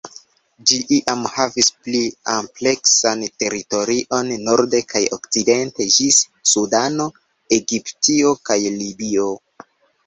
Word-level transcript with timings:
Ĝi 0.69 0.77
iam 0.95 1.19
havis 1.33 1.67
pli 1.87 1.99
ampleksan 2.37 3.21
teritorion 3.43 4.33
norde 4.49 4.81
kaj 4.95 5.03
okcidente 5.19 5.89
ĝis 5.99 6.25
Sudano, 6.55 7.09
Egiptio, 7.61 8.35
kaj 8.51 8.61
Libio. 8.83 9.31